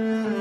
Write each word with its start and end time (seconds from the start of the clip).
Mm-hmm. 0.00 0.39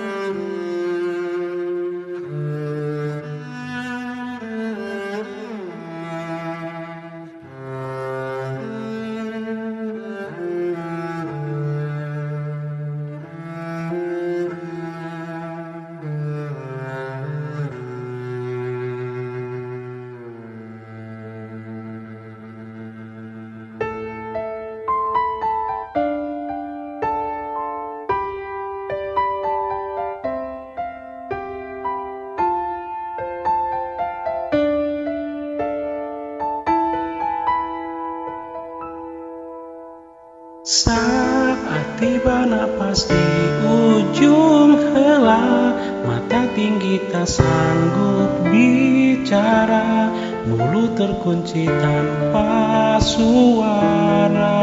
Saat 40.69 41.97
tiba 41.97 42.45
napas 42.45 43.09
di 43.09 43.25
ujung 43.65 44.77
hela 44.93 45.73
Mata 46.05 46.45
tinggi 46.53 47.01
tak 47.09 47.25
sanggup 47.25 48.45
bicara. 48.53 50.13
Mulut 50.45 50.93
terkunci 50.93 51.65
tanpa 51.65 53.01
suara. 53.01 54.61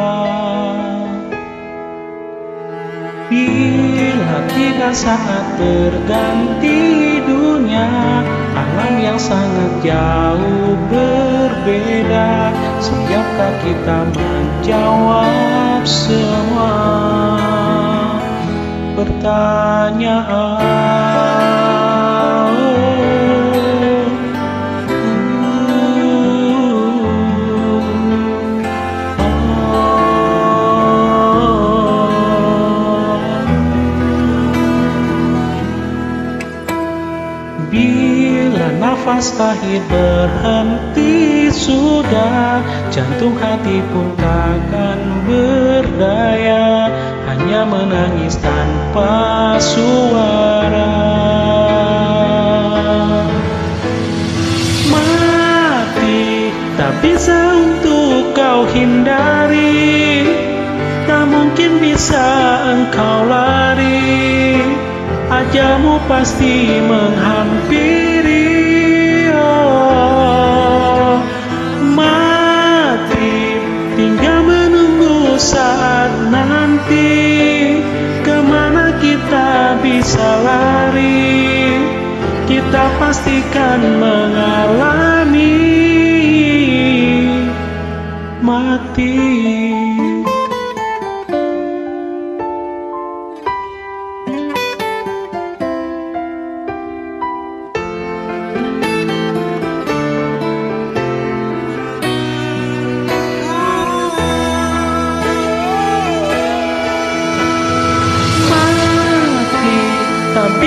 Bila 3.27 4.39
tiba 4.55 4.95
saat 4.95 5.59
berganti 5.59 7.19
dunia 7.27 7.91
Alam 8.55 8.95
yang 9.03 9.19
sangat 9.19 9.83
jauh 9.83 10.79
berbeda 11.65 12.53
Siapkah 12.83 13.55
kita 13.65 13.99
menjawab 14.13 15.83
semua 15.89 16.77
pertanyaan 18.97 21.06
Bila 38.67 38.83
nafas 38.83 39.31
akhir 39.39 39.79
berhenti 39.87 41.47
sudah 41.55 42.67
Jantung 42.91 43.39
hati 43.39 43.79
pun 43.95 44.11
takkan 44.19 45.23
berdaya 45.23 46.91
Hanya 47.31 47.63
menangis 47.63 48.35
tanpa 48.43 49.55
suara. 49.63 50.99
Mati 54.91 56.51
tak 56.75 56.95
bisa 57.07 57.39
untuk 57.71 58.35
kau 58.35 58.67
hindari 58.75 60.27
Tak 61.07 61.23
mungkin 61.31 61.79
bisa 61.79 62.27
engkau 62.75 63.31
lari. 63.31 64.59
Ajamu 65.31 66.03
pasti 66.11 66.83
menghampiri 66.83 68.56
nanti 76.77 77.81
Ke 78.21 78.37
mana 78.45 78.93
kita 79.01 79.81
bisa 79.81 80.29
lari? 80.45 81.49
Kita 82.47 82.85
pastikan 83.01 83.81
mengalami 83.97 85.57
mati 88.45 89.56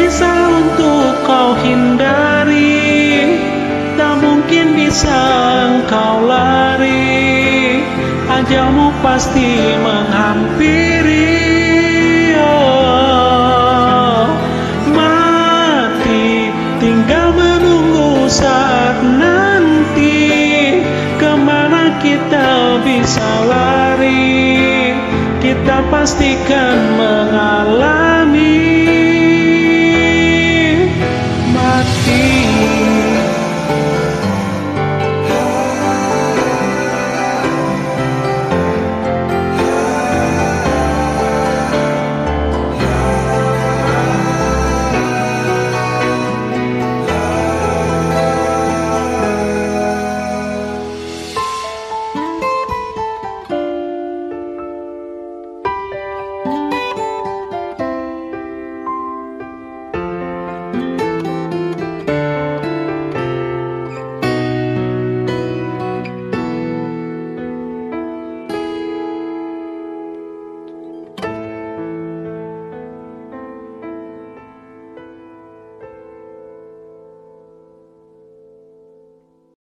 bisa 0.10 0.34
untuk 0.50 1.22
kau 1.22 1.54
hindari 1.62 3.30
Tak 3.94 4.26
mungkin 4.26 4.74
bisa 4.74 5.14
engkau 5.70 6.26
lari. 6.26 7.78
Ajalmu 8.26 8.90
pasti 9.06 9.54
menghampiri. 9.78 11.30
Oh, 12.42 14.34
Mati 14.98 16.50
tinggal 16.82 17.30
menunggu 17.38 18.26
saat 18.26 19.06
nanti 19.06 20.26
Ke 21.22 21.38
mana 21.38 22.02
kita 22.02 22.82
bisa 22.82 23.30
lari. 23.46 24.90
Kita 25.38 25.86
pastikan 25.94 26.98
mengalami 26.98 28.69